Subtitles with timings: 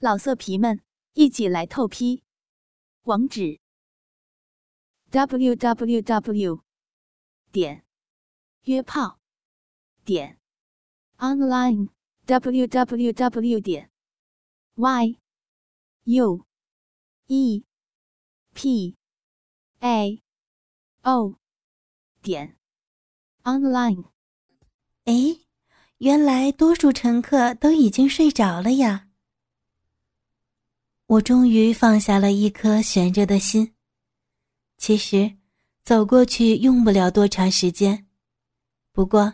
[0.00, 0.80] 老色皮们，
[1.14, 2.22] 一起来透批！
[3.02, 3.58] 网址
[5.10, 6.62] ：w w w
[7.50, 7.84] 点
[8.62, 9.18] 约炮
[10.04, 10.38] 点
[11.16, 11.88] online
[12.26, 13.90] w w w 点
[14.76, 15.18] y
[16.04, 16.46] u
[17.26, 17.64] e
[18.54, 18.96] p
[19.80, 20.22] a
[21.02, 21.34] o
[22.22, 22.56] 点
[23.42, 24.04] online。
[25.06, 25.40] 哎，
[25.96, 29.07] 原来多数乘客都已经睡着了呀！
[31.08, 33.72] 我终于放下了一颗悬着的心。
[34.76, 35.38] 其实，
[35.82, 38.06] 走过去用不了多长时间。
[38.92, 39.32] 不过，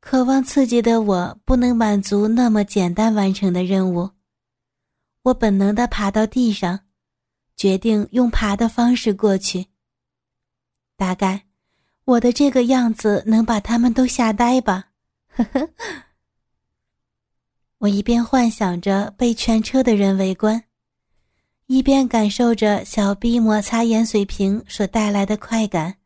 [0.00, 4.12] 渴望刺激的我不能满足那么简单完成的任务。
[5.24, 6.80] 我本能的爬到地上，
[7.54, 9.66] 决定用爬的方式过去。
[10.96, 11.44] 大概，
[12.06, 14.88] 我的这个样子能把他们都吓呆吧。
[15.28, 15.68] 呵呵。
[17.76, 20.64] 我一边幻想着被全车的人围观。
[21.66, 25.96] 一边感受着小臂摩擦盐水瓶所带来的快感。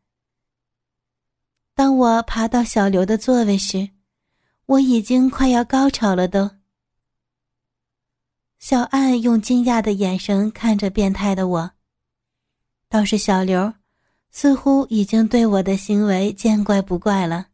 [1.75, 3.89] 当我爬到小刘的座位时，
[4.65, 6.27] 我已经快要高潮了。
[6.27, 6.49] 都。
[8.57, 11.71] 小安用惊讶的眼神看着变态的我，
[12.87, 13.73] 倒是小刘，
[14.31, 17.47] 似乎已经对我的行为见怪不怪了。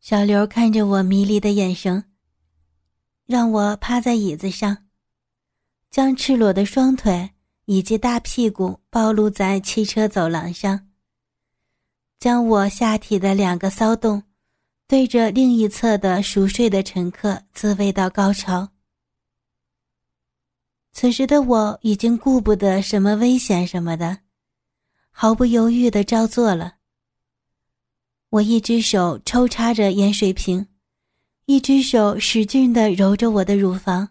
[0.00, 2.04] 小刘看着我迷离的眼神，
[3.24, 4.86] 让我趴在椅子上。
[5.92, 7.32] 将赤裸的双腿
[7.66, 10.88] 以及大屁股暴露在汽车走廊上，
[12.18, 14.22] 将我下体的两个骚洞
[14.88, 18.70] 对着另一侧的熟睡的乘客自慰到高潮。
[20.94, 24.20] 此时的我已经顾不得什么危险什么的，
[25.10, 26.76] 毫不犹豫的照做了。
[28.30, 30.66] 我一只手抽插着盐水瓶，
[31.44, 34.08] 一只手使劲的揉着我的乳房。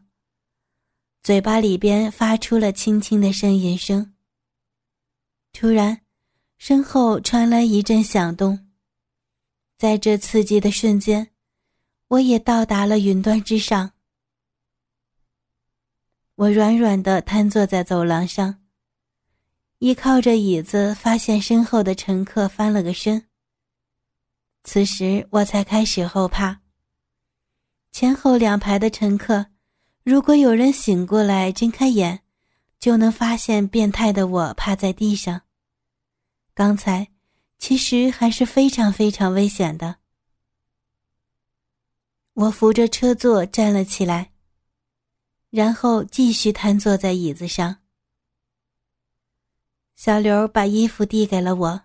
[1.23, 4.16] 嘴巴里边发出了轻轻的呻吟声。
[5.53, 6.02] 突然，
[6.58, 8.72] 身后传来一阵响动。
[9.78, 11.29] 在这刺激的瞬间，
[12.07, 13.91] 我也到达了云端之上。
[16.34, 18.63] 我软软的瘫坐在走廊上，
[19.78, 23.28] 依靠着椅子，发现身后的乘客翻了个身。
[24.63, 26.62] 此时我才开始后怕。
[27.91, 29.50] 前后两排的乘客。
[30.03, 32.22] 如果有人醒过来睁开眼，
[32.79, 35.41] 就能发现变态的我趴在地上。
[36.56, 37.07] 刚才
[37.59, 39.97] 其实还是非常非常危险的。
[42.34, 44.31] 我扶着车座站了起来，
[45.51, 47.78] 然后继续瘫坐在椅子上。
[49.95, 51.81] 小刘把衣服递给了我。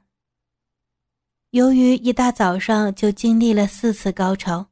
[1.51, 4.71] 由于一大早上就经历了四次高潮。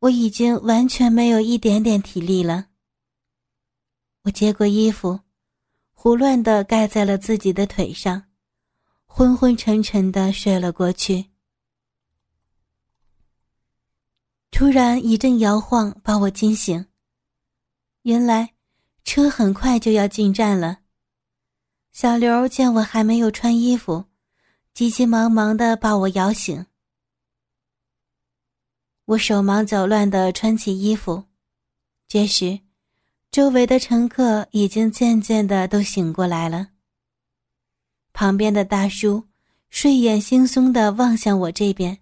[0.00, 2.66] 我已经完全没有一点点体力了。
[4.22, 5.20] 我接过衣服，
[5.92, 8.24] 胡乱的盖在了自己的腿上，
[9.06, 11.26] 昏昏沉沉的睡了过去。
[14.50, 16.86] 突然一阵摇晃把我惊醒。
[18.02, 18.54] 原来
[19.04, 20.78] 车很快就要进站了。
[21.90, 24.04] 小刘见我还没有穿衣服，
[24.72, 26.64] 急急忙忙的把我摇醒。
[29.08, 31.24] 我手忙脚乱地穿起衣服，
[32.06, 32.60] 这时，
[33.30, 36.68] 周围的乘客已经渐渐的都醒过来了。
[38.12, 39.26] 旁边的大叔
[39.70, 42.00] 睡眼惺忪地望向我这边。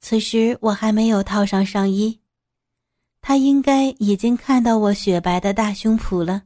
[0.00, 2.20] 此时我还没有套上上衣，
[3.22, 6.42] 他应该已经看到我雪白的大胸脯了。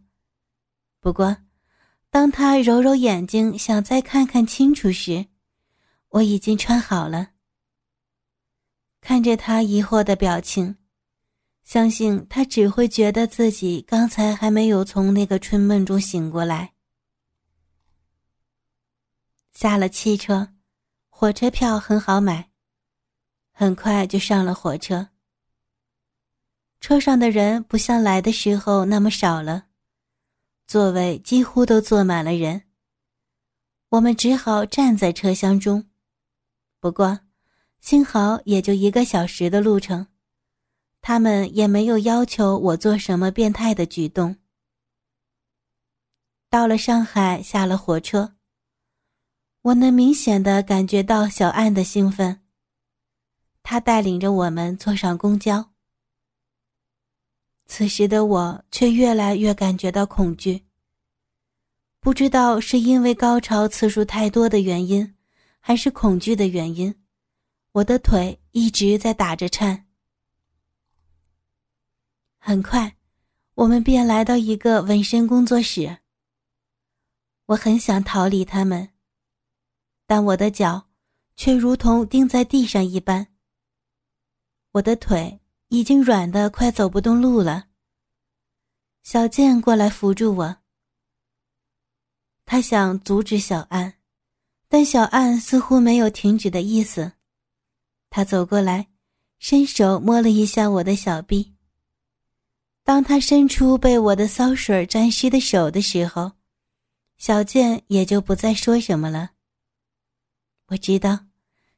[1.01, 1.37] 不过，
[2.09, 5.27] 当他揉揉眼睛想再看看清楚时，
[6.11, 7.31] 我已经穿好了。
[9.07, 10.79] 看着他疑惑的表情，
[11.63, 16.73] 相信他只会觉得自己刚才还没有从那个春梦中醒过来。
[19.53, 20.55] 下了汽车，
[21.11, 22.51] 火车票很好买，
[23.53, 25.11] 很快就上了火车。
[26.81, 29.67] 车上的人不像来的时候那么少了，
[30.67, 32.63] 座位几乎都坐满了人。
[33.91, 35.91] 我们只好站在车厢中，
[36.81, 37.21] 不过。
[37.85, 40.07] 幸好也就一个小时的路程，
[41.03, 44.37] 他们也没有要求我做什么变态的举动。
[46.49, 48.37] 到了上海，下了火车，
[49.61, 52.41] 我能明显的感觉到小安的兴奋。
[53.63, 55.73] 他带领着我们坐上公交。
[57.67, 60.65] 此时的我却越来越感觉到恐惧。
[62.01, 65.15] 不知道是因为高潮次数太多的原因，
[65.61, 67.04] 还是恐惧的原因。
[67.75, 69.89] 我的腿一直在打着颤。
[72.39, 72.97] 很快，
[73.55, 75.99] 我们便来到一个纹身工作室。
[77.47, 78.91] 我很想逃离他们，
[80.07, 80.87] 但我的脚
[81.35, 83.27] 却如同钉在地上一般。
[84.71, 87.71] 我的腿已经软的快走不动路了。
[89.03, 90.59] 小健过来扶住我，
[92.45, 93.95] 他想阻止小安，
[94.69, 97.14] 但小安似乎没有停止的意思。
[98.17, 98.87] 他走过来，
[99.41, 101.53] 伸手摸了一下我的小臂。
[102.85, 106.31] 当他伸出被我的骚水沾湿的手的时候，
[107.19, 109.33] 小健也就不再说什么了。
[110.67, 111.27] 我知道，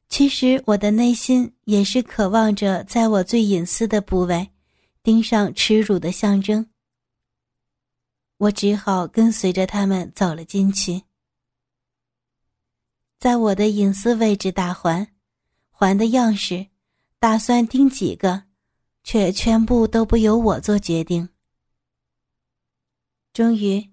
[0.09, 4.51] 其实我的内心也是渴望着在我最隐私的部位，
[5.01, 6.69] 钉上耻辱的象征。
[8.37, 11.01] 我只好跟随着他们走了进去，
[13.17, 15.07] 在我的隐私位置打环，
[15.79, 16.69] 环的样式，
[17.19, 18.45] 打算钉几个，
[19.03, 21.29] 却全部都不由我做决定。
[23.31, 23.91] 终于。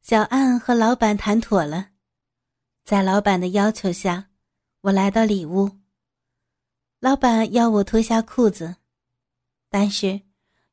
[0.00, 1.88] 小安和老板谈妥了，
[2.84, 4.28] 在老板的要求下，
[4.82, 5.78] 我来到里屋。
[7.00, 8.76] 老板要我脱下裤子，
[9.70, 10.20] 但是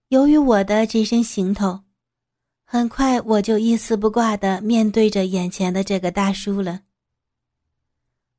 [0.09, 1.85] 由于我的这身行头，
[2.65, 6.81] 很快我就一丝不挂的面对着眼前的这个大叔了。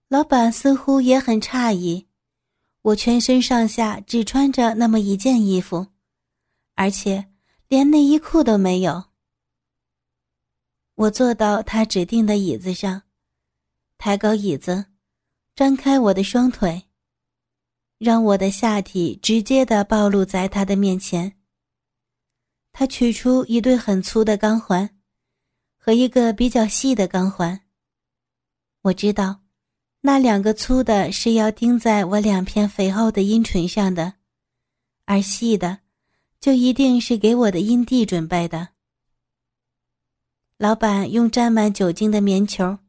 [0.08, 2.06] 老板似乎也很诧异，
[2.82, 5.87] 我全身上下只穿着那么一件衣服，
[6.75, 7.31] 而且
[7.69, 9.05] 连内衣裤都没有。
[10.96, 13.02] 我坐到他指定的椅子上，
[13.99, 14.87] 抬高椅子，
[15.55, 16.84] 张开我的双腿，
[17.99, 21.38] 让我的下体直接的暴露在他的面前。
[22.73, 24.99] 他取出一对很粗的钢环，
[25.76, 27.61] 和一个比较细的钢环。
[28.81, 29.42] 我知道，
[30.04, 34.14] 那两个粗的是要钉在我两片肥厚的阴唇上的，
[35.04, 35.78] 而细的，
[36.40, 38.70] 就一定是给我的阴蒂准备的。
[40.56, 42.81] 老板用沾满酒精的棉球，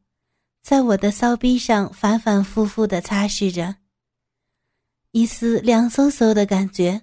[0.60, 3.76] 在我的骚逼上反反复复的擦拭着。
[5.12, 7.02] 一丝凉飕飕的感觉，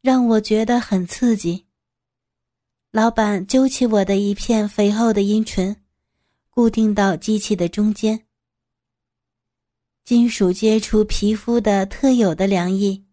[0.00, 1.66] 让我觉得很刺激。
[2.90, 5.76] 老板揪起我的一片肥厚的阴唇，
[6.50, 8.25] 固定到机器的中间。
[10.06, 13.04] 金属接触皮肤的特有的凉意，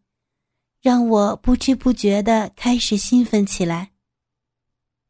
[0.80, 3.92] 让我不知不觉的开始兴奋起来。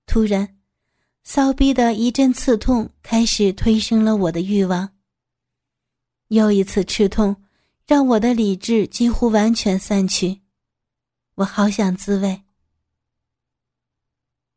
[0.06, 0.58] 突然。
[1.26, 4.90] 骚逼的一阵刺痛开始推升了我的欲望。
[6.28, 7.42] 又一次刺痛，
[7.88, 10.42] 让我的理智几乎完全散去。
[11.36, 12.44] 我好想自慰。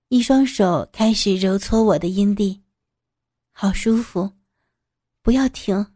[0.08, 2.62] 一双手开始揉搓我的阴蒂，
[3.52, 4.32] 好舒服。
[5.22, 5.95] 不要停。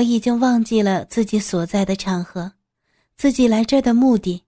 [0.00, 2.54] 我已经忘记了自己所在的场合，
[3.18, 4.44] 自己来这儿的目的。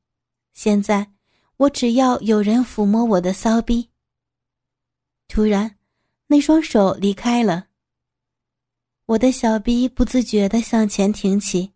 [0.55, 1.13] 现在，
[1.59, 3.91] 我只要有人抚摸我的骚逼。
[5.29, 5.77] 突然，
[6.27, 7.67] 那双手离开了。
[9.05, 11.73] 我的小臂不自觉地向前挺起，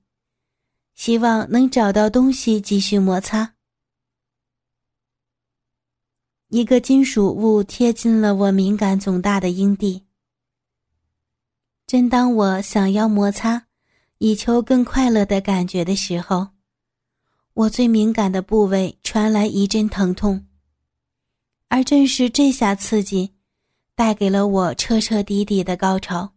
[0.94, 3.56] 希望能找到东西继续摩擦。
[6.48, 10.06] 一个金属物贴近了我敏感肿大的阴蒂。
[11.86, 13.65] 正当我想要摩擦，
[14.18, 16.48] 以求更快乐的感觉的时候，
[17.54, 20.46] 我最敏感的部位传来一阵疼痛，
[21.68, 23.32] 而正是这下刺激。
[23.94, 26.34] 带给了我彻彻底底的高潮，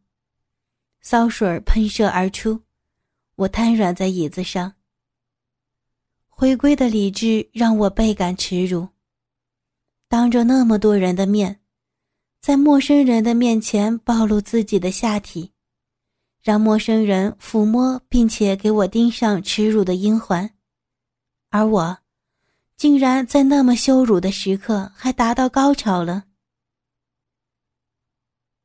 [1.02, 2.62] 骚水喷射而出，
[3.36, 4.76] 我瘫软在椅子上。
[6.30, 8.88] 回归的理智让我倍感耻辱。
[10.08, 11.60] 当着那么多人的面，
[12.40, 15.52] 在陌生人的面前暴露自己的下体，
[16.42, 20.50] 让陌生人抚摸并且给我钉上耻辱的阴环，
[21.50, 21.98] 而我，
[22.78, 26.24] 竟然在那么羞辱的时刻还达到高潮了。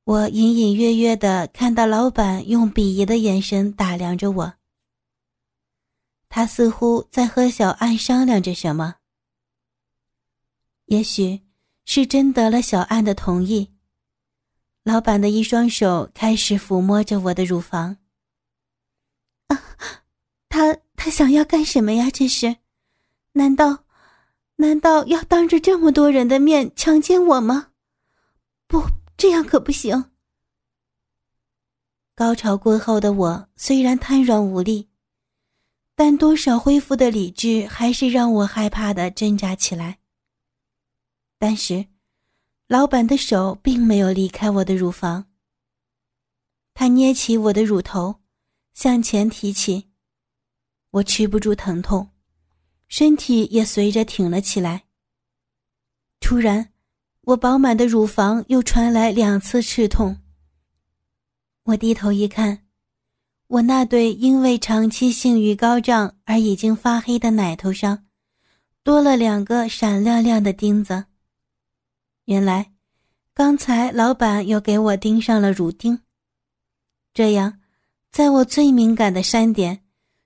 [0.04, 4.54] 我隐隐约约的看到老板用鄙夷的眼神打量着我，
[6.28, 8.97] 他似乎在和小安商量着什么。
[10.87, 11.40] 也许
[11.87, 13.74] 是征得了小安的同意，
[14.85, 17.97] 老板的一双手开始抚摸着我的乳房。
[19.49, 19.61] 啊，
[20.49, 22.09] 他他想要干什么呀？
[22.11, 22.57] 这是，
[23.33, 23.85] 难道，
[24.57, 27.73] 难道要当着这么多人的面强奸我吗？
[28.69, 28.85] 不。
[29.17, 30.11] 这样可不行。
[32.17, 34.91] 高潮过后的我虽然瘫软无力，
[35.95, 40.00] 但多少恢复的理智还是让我害怕的挣扎起来。
[41.38, 41.87] 但是，
[42.66, 45.26] 老板的手并没有离开我的乳房。
[46.73, 48.23] 他捏起我的乳头，
[48.73, 49.90] 向前提起。
[50.90, 52.09] 我吃不住疼痛，
[52.88, 54.85] 身体也随着挺了起来。
[56.21, 56.73] 突然，
[57.21, 60.18] 我饱满的乳房又传来两次刺痛。
[61.64, 62.66] 我低头一看，
[63.49, 68.06] 我那对因为长期性欲高涨而已经发黑的奶头上，
[68.83, 71.04] 多了两个闪亮亮的钉子。
[72.26, 72.73] 原来，
[73.35, 76.00] 刚才老板又给我钉上了乳钉。
[77.12, 77.61] 这样，
[78.11, 79.83] 在我最敏感的山点，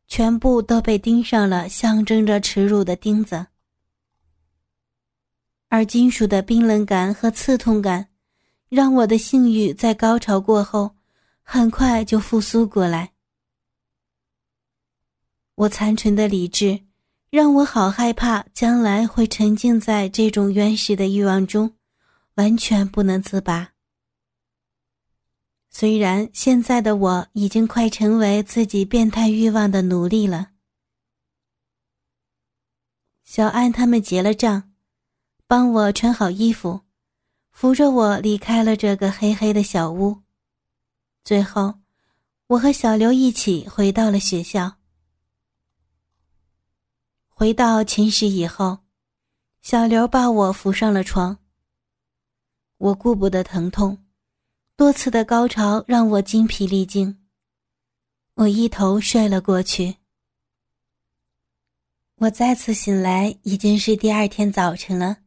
[0.07, 3.47] 全部都被钉上了象征着耻辱的钉子。
[5.69, 8.09] 而金属的冰冷感和刺痛感，
[8.69, 10.95] 让我的性欲在高潮过后，
[11.43, 13.13] 很快就复苏过来。
[15.57, 16.81] 我残存的理智，
[17.29, 21.75] 让我好害怕将来会沉浸在这种原始的欲望中，
[22.39, 23.73] 完全不能自拔。
[25.71, 30.53] 虽然现在的我已经快成为自己变态欲望的奴隶了。
[33.25, 34.73] 小安他们结了账，
[35.49, 36.83] 帮我穿好衣服，
[37.51, 40.23] 扶着我离开了这个黑黑的小屋。
[41.25, 41.81] 最后，
[42.47, 44.77] 我和小刘一起回到了学校。
[47.27, 48.79] 回到寝室以后，
[49.61, 51.39] 小刘把我扶上了床。
[52.79, 53.99] 我顾不得疼痛。
[54.77, 57.19] 多次的高潮让我精疲力尽，
[58.35, 59.97] 我一头睡了过去。
[62.17, 65.19] 我再次醒来已经是第二天早晨了。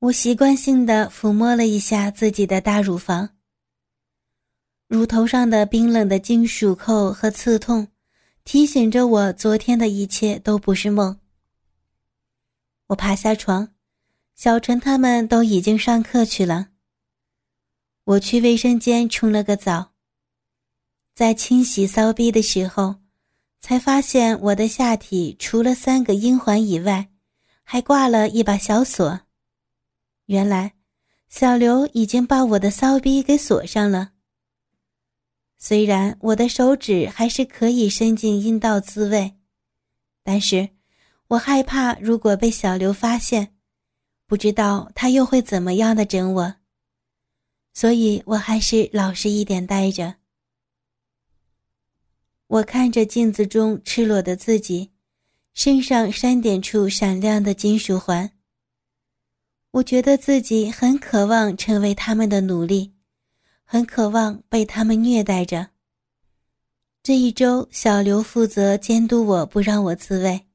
[0.00, 3.30] 我习惯性的抚摸了一下自己的大乳房，
[4.88, 7.88] 乳头上的冰冷的金属扣和刺痛，
[8.44, 11.20] 提醒着我昨天的一切都不是梦。
[12.86, 13.72] 我爬下床，
[14.42, 16.68] 小陈他们都已经上课去了。
[18.04, 19.92] 我去卫生间冲了个澡，
[21.14, 22.94] 在清洗骚逼的时候，
[23.60, 27.10] 才发现我的下体除了三个阴环以外，
[27.62, 29.20] 还挂了一把小锁。
[30.24, 30.72] 原来，
[31.28, 34.12] 小刘已经把我的骚逼给锁上了。
[35.58, 39.34] 虽然我的手指还是可以伸进阴道自慰，
[40.22, 40.70] 但是
[41.28, 43.54] 我害怕如果被小刘发现，
[44.30, 46.54] 不知道他又会怎么样的整我。
[47.74, 50.14] 所以我还是老实一点待着。
[52.46, 54.92] 我看着镜子中赤裸的自己，
[55.52, 58.30] 身上山点处闪亮的金属环。
[59.72, 62.92] 我觉得自己很渴望成为他们的奴隶，
[63.64, 65.70] 很渴望被他们虐待着。
[67.02, 70.46] 这一周，小刘负责监督我不让我自慰，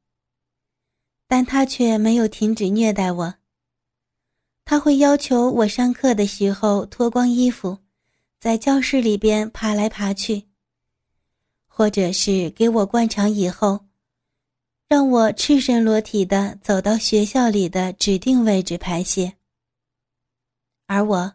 [1.27, 3.35] 但他却没有停止虐待我。
[4.65, 7.77] 他会要求我上课的时候脱光衣服，
[8.39, 10.45] 在教室里边爬来爬去，
[11.67, 13.85] 或者是给我灌肠以后，
[14.87, 19.33] 让我赤身裸体的走到学校里的指定位置排泄。
[20.87, 21.33] 而我，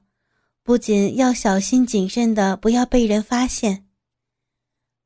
[0.65, 3.87] 不仅要小心谨慎的不要被人发现，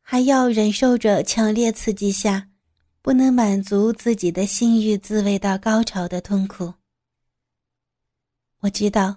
[0.00, 2.48] 还要忍受着强烈刺激下，
[3.02, 6.72] 不能满足自己的性欲自慰到高潮的痛苦。
[8.64, 9.16] 我知道，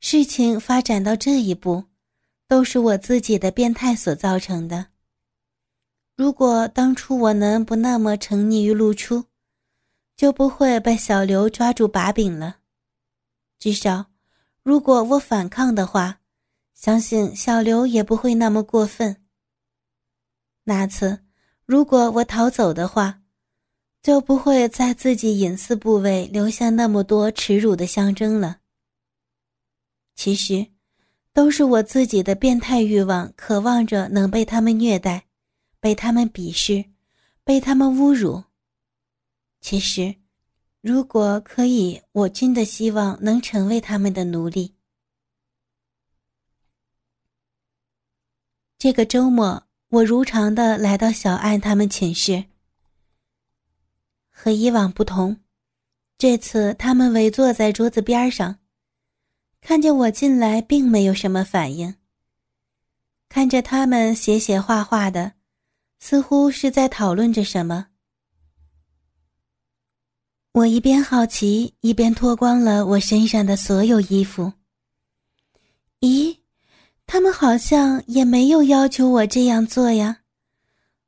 [0.00, 1.84] 事情发展到这一步，
[2.48, 4.86] 都是我自己的变态所造成的。
[6.16, 9.26] 如果当初我能不那么沉溺于露出，
[10.16, 12.60] 就不会被小刘抓住把柄了。
[13.58, 14.06] 至少，
[14.62, 16.20] 如果我反抗的话，
[16.72, 19.22] 相信小刘也不会那么过分。
[20.64, 21.26] 那次，
[21.66, 23.20] 如果我逃走的话，
[24.02, 28.60] 就不会在自己隐私部位留下那么多耻辱的象征了。
[30.18, 30.66] 其实，
[31.32, 35.28] 都是我自己的变态欲望，渴望着能被他们虐待，
[35.78, 36.84] 被他们鄙视，
[37.44, 38.42] 被他们侮辱。
[39.60, 40.16] 其实，
[40.80, 44.74] 如果可以，我真的希望能成为他们的奴隶。
[48.76, 52.46] 这个周末，我如常的来到小安他们寝室。
[54.28, 55.38] 和以往不同，
[56.18, 58.58] 这次他们围坐在桌子边上。
[59.60, 61.94] 看见我进来，并没有什么反应。
[63.28, 65.32] 看着他们写写画画的，
[65.98, 67.88] 似乎是在讨论着什么。
[70.52, 74.52] 我一边好奇，一边脱光了我身上的所有衣服。
[76.00, 76.38] 咦，
[77.06, 80.20] 他们好像也没有要求我这样做呀，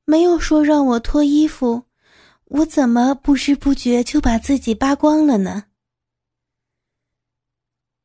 [0.04, 1.84] 没有说让我脱衣服，
[2.44, 5.64] 我怎么不知不觉就把自己扒光了呢？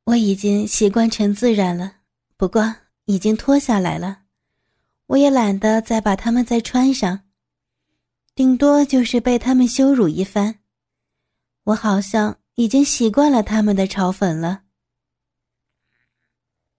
[0.05, 1.97] 我已经习惯成自然了，
[2.37, 4.23] 不过已经脱下来了，
[5.07, 7.21] 我也懒得再把它们再穿上。
[8.35, 10.59] 顶多就是被他们羞辱一番。
[11.63, 14.63] 我好像已经习惯了他们的嘲讽了。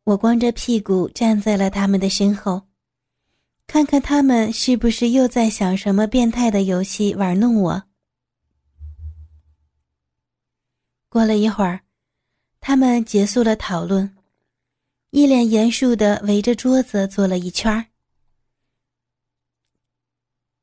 [0.04, 2.68] 我光着屁股站在了他们的身后，
[3.66, 7.82] 看看他们是不是又在想什么变态的游戏玩弄我。
[11.08, 11.80] 过了一会儿，
[12.68, 14.16] 他们结束了讨论，
[15.10, 17.86] 一脸严肃的围着桌子坐了一圈儿。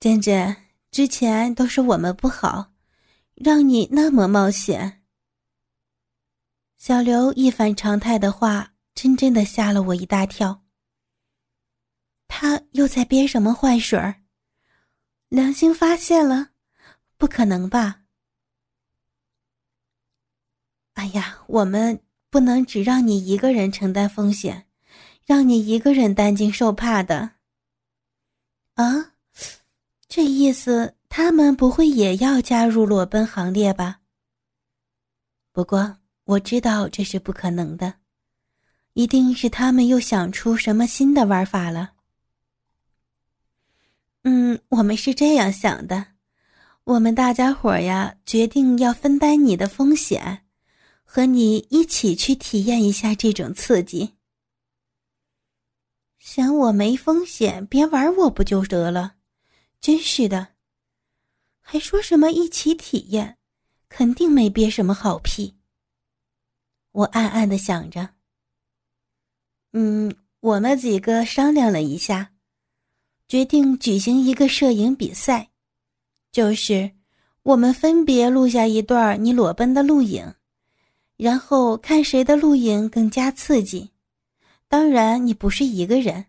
[0.02, 0.54] 珍珍，
[0.92, 2.74] 之前都是我们不好，
[3.36, 5.02] 让你那么冒险。
[6.78, 8.74] 小刘一反常态的话。
[8.94, 10.64] 真真的吓了我一大跳。
[12.28, 14.22] 他又在憋什么坏水儿？
[15.30, 16.50] 良心发现了？
[17.18, 18.03] 不可能吧！
[20.94, 24.66] 哎呀，我们不能只让你一个人承担风险，
[25.26, 27.32] 让你一个人担惊受怕的。
[28.76, 29.14] 啊，
[30.08, 34.00] 这意思他们不会也要加入裸奔行列吧？
[35.52, 37.96] 不过我知道这是不可能的。
[38.94, 41.94] 一定是他们又想出什么新的玩法了。
[44.22, 46.06] 嗯，我们是这样想的，
[46.84, 50.43] 我们大家伙呀，决定要分担你的风险，
[51.16, 54.14] 和你一起去体验一下这种刺激。
[56.18, 59.18] 嫌我没风险，别玩我不就得了？
[59.80, 60.56] 真是的，
[61.62, 63.38] 还说什么一起体验，
[63.90, 65.54] 肯定没憋什么好屁。
[66.94, 68.16] 我暗暗的想着。
[69.74, 72.32] 嗯，我们几个商量了一下，
[73.28, 75.52] 决定举行一个摄影比赛，
[76.32, 76.90] 就是
[77.44, 80.34] 我们分别录下一段你裸奔的录影，
[81.24, 83.92] 然后看谁的录影更加刺激。
[84.68, 86.26] 当然，你不是一个人，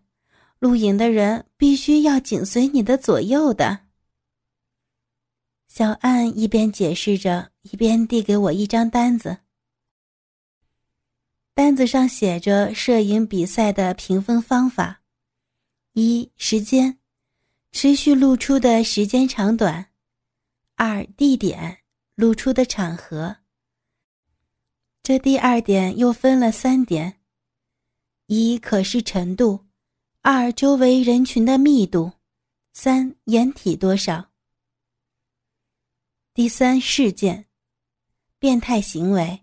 [0.57, 3.87] 录影的人必须要紧随你的左右的。
[5.67, 9.39] 小安一边解释着，一边递给我一张单子。
[11.53, 15.01] 单子上写着摄影比赛的评分方法：
[15.91, 16.99] 一、时间，
[17.73, 19.87] 持续露出的时间长短；
[20.75, 21.79] 二、地点，
[22.15, 23.35] 露出的场合。
[25.05, 27.19] 这第二点又分了三点：
[28.25, 29.67] 一、可视程度；
[30.21, 32.13] 二、周围人群的密度；
[32.73, 34.31] 三、掩体多少。
[36.33, 37.45] 第三事件，
[38.39, 39.41] 变态行为。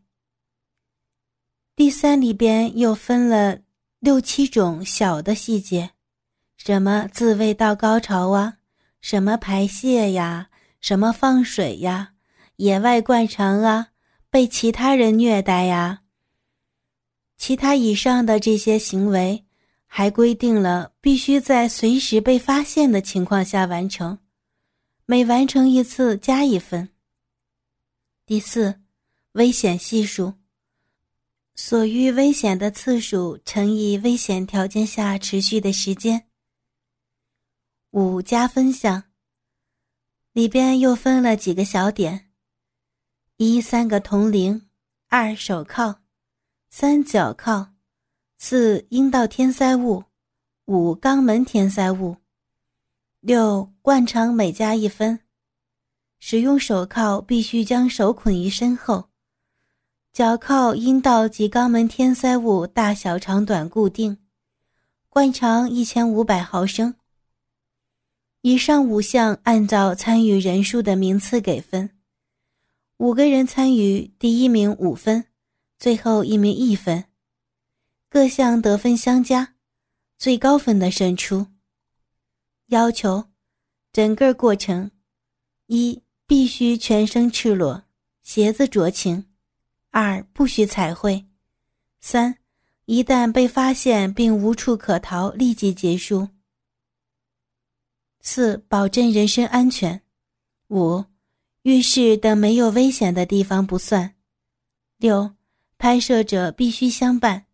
[1.76, 3.60] 第三里边又分了
[4.00, 5.92] 六七种小的细节，
[6.56, 8.58] 什么自慰到高潮啊，
[9.00, 12.14] 什么排泄呀，什么放水呀，
[12.56, 13.91] 野外灌肠啊，
[14.32, 16.04] 被其他人虐待呀。
[17.36, 19.44] 其他以上的这些行为，
[19.86, 24.18] 还规定了必须在随时被发现的情况下完成，
[25.04, 26.88] 每完成一次加一分。
[28.24, 28.80] 第四，
[29.32, 30.32] 危险系数。
[31.54, 36.28] 所遇危险的次数乘以危险条件下持续的时间。
[37.90, 39.04] 五加分项
[40.32, 42.31] 里边又分了几个小点：
[43.44, 44.68] 一三个铜铃，
[45.08, 45.96] 二手铐，
[46.70, 47.72] 三脚铐，
[48.38, 50.04] 四阴道填塞物，
[50.66, 52.18] 五肛门填塞物，
[53.18, 55.18] 六灌肠每加一分。
[56.20, 59.08] 使用手铐必须将手捆于身后。
[60.12, 64.18] 脚铐阴道及肛门填塞物大小长短固定，
[65.08, 66.94] 灌肠一千五百毫升。
[68.42, 71.90] 以上五项按照参与人数的名次给分，
[73.02, 75.24] 五个人参与，第一名五分，
[75.76, 77.06] 最后一名一分，
[78.08, 79.56] 各项得分相加，
[80.18, 81.48] 最高分的胜出。
[82.66, 83.24] 要求：
[83.92, 84.92] 整个过程，
[85.66, 87.82] 一必须全身赤裸，
[88.22, 89.26] 鞋子酌情。
[89.90, 91.26] 二不许彩绘，
[91.98, 92.38] 三，
[92.84, 96.28] 一旦被发现并无处可逃，立即结束。
[98.20, 100.00] 四，保证人身安全。
[100.68, 101.04] 五，
[101.62, 104.14] 浴室等没有危险的地方不算。
[104.96, 105.34] 六，
[105.78, 107.46] 拍摄者必须相伴，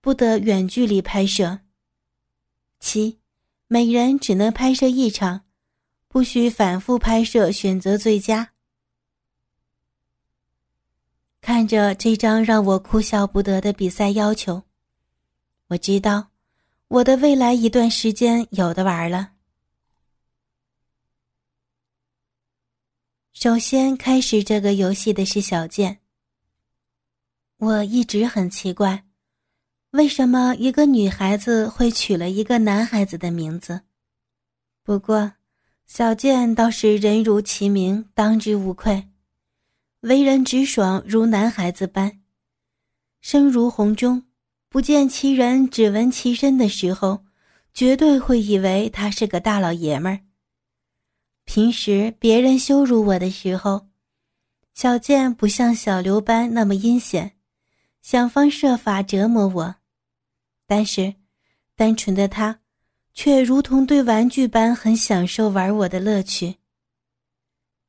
[0.00, 1.60] 不得远距离拍摄。
[2.78, 3.18] 七，
[3.66, 5.42] 每人只能拍摄一场，
[6.08, 8.52] 不许反复拍摄，选择最佳。
[11.40, 14.62] 看着这张让我哭笑不得的比赛要求，
[15.68, 16.28] 我知道
[16.86, 19.32] 我的未来一段时间有的玩了。
[23.42, 25.98] 首先开始这个游戏的是小健。
[27.58, 29.02] 我一直很奇怪，
[29.90, 33.80] 为什么一个女孩子会取了一个男孩子的名字？
[34.84, 35.32] 不过，
[35.88, 39.08] 小健倒是人如其名，当之无愧，
[40.02, 42.20] 为人直爽如男孩子般，
[43.20, 44.22] 声如洪钟。
[44.68, 47.24] 不见其人，只闻其声的时候，
[47.74, 50.20] 绝对会以为他是个大老爷们儿。
[51.54, 53.86] 平时别人羞辱我的时候，
[54.72, 57.32] 小健不像小刘般那么阴险，
[58.00, 59.74] 想方设法折磨我，
[60.66, 61.14] 但是，
[61.76, 62.60] 单纯的他。
[63.12, 66.56] 却如同对玩具般很享受玩我的乐趣。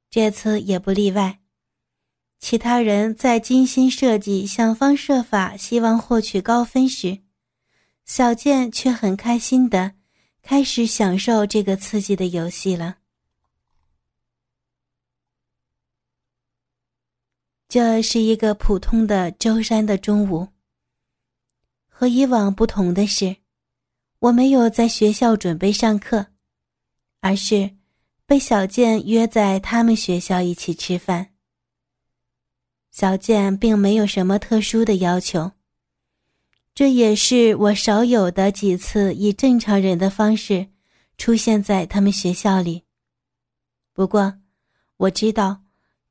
[0.10, 1.40] 这次也不例外。
[2.42, 7.20] 其他人在精心设计、想方设法，希望获取高分时，
[8.04, 9.94] 小健却很开心的
[10.42, 12.98] 开始享受这个刺激的游戏了。
[17.74, 20.48] 这是一个普通的舟山的中午。
[21.90, 23.38] 和以往不同的是。
[24.20, 26.28] 我没有在学校准备上课，
[27.20, 27.72] 而是
[28.28, 31.32] 被小健约在他们学校一起吃饭。
[32.92, 35.54] 小健并没有什么特殊的要求，
[36.76, 40.68] 这也是我少有的几次以正常人的方式
[41.18, 42.84] 出现在他们学校里。
[43.94, 44.36] 不过，
[44.98, 45.63] 我知道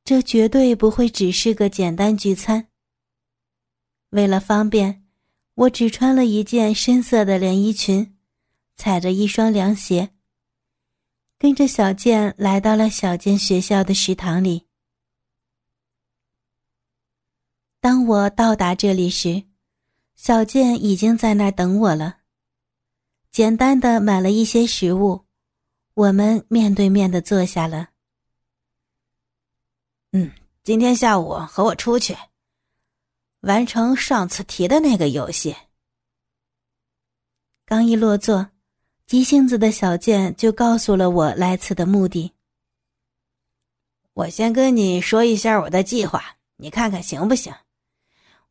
[0.04, 2.68] 这绝对不会只是个简单聚餐。
[4.10, 5.00] 为了方便。
[5.54, 8.16] 我只穿了一件深色的连衣裙，
[8.74, 10.08] 踩着一双凉鞋，
[11.38, 14.66] 跟着小健来到了小健学校的食堂里。
[17.80, 19.44] 当我到达这里时，
[20.14, 22.20] 小健已经在那儿等我了。
[23.30, 25.26] 简单的买了一些食物，
[25.92, 27.90] 我们面对面的坐下了。
[30.14, 30.30] 嗯，
[30.62, 32.14] 今天下午和我出去。
[33.40, 35.56] 完成上次提的那个游戏。
[37.64, 38.50] 刚一落座，
[39.06, 42.32] 急性子的小健就告诉了我来此的目的。
[44.12, 47.52] 我先跟你说一下我的计划，你看看行不行？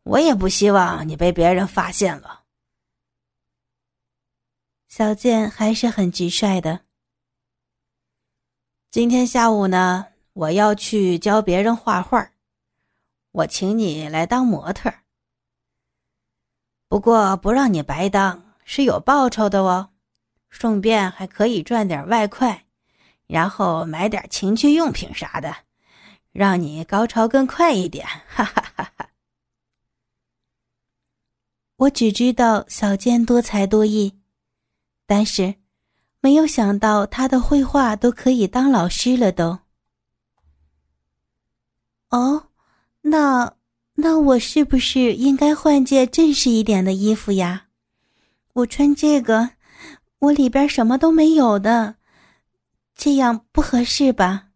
[0.02, 2.44] 我也不希望你被别人发现了。
[4.88, 6.82] 小健还是很直率的。
[8.90, 12.32] 今天下午呢，我要去教别人画画。
[13.32, 14.94] 我请你来当模特，
[16.88, 19.90] 不过不让你白当，是有报酬的哦，
[20.50, 22.66] 顺便还可以赚点外快，
[23.28, 25.56] 然后买点情趣用品啥的，
[26.34, 28.06] 让你高潮更快一点。
[28.28, 29.10] 哈哈哈哈！
[31.78, 34.20] 我只知道小健多才多艺，
[35.06, 35.56] 但是
[36.20, 39.60] 没有想到他的绘画都可以当老师了，都。
[42.12, 42.48] 哦。
[43.02, 43.56] 那，
[43.96, 47.66] 那我是不是应该换件正式一点的衣服呀？
[48.54, 49.52] 我穿这个，
[50.20, 51.96] 我里边什么都没有的，
[52.94, 54.50] 这样不合适吧？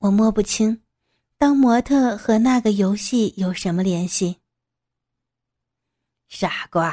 [0.00, 0.82] 我摸不清，
[1.38, 4.40] 当模特和那个游戏有什么联系？
[6.28, 6.92] 傻瓜，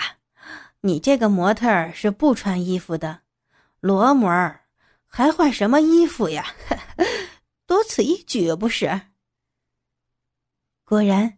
[0.82, 3.21] 你这个模特是不穿衣服的，
[3.82, 4.30] 裸模
[5.08, 6.45] 还换什么衣服呀？
[7.65, 9.02] 多此一举，不是？
[10.86, 11.38] 果然，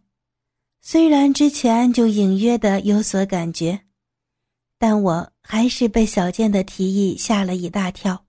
[0.80, 3.82] 虽然之前就隐约的有所感觉，
[4.78, 8.26] 但我还是被小健的提议吓了一大跳，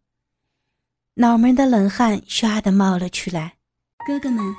[1.15, 3.57] 脑门的冷汗唰的冒了出来。
[4.05, 4.55] 哥哥们，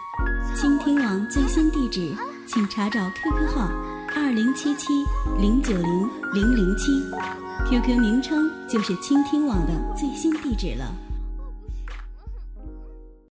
[0.54, 2.14] 倾听网最新地址，
[2.46, 3.68] 请查找 QQ 号
[4.14, 4.88] 二零七七
[5.40, 6.92] 零九零零零七
[7.70, 11.07] ，QQ 名称就是倾听网的最新地址了。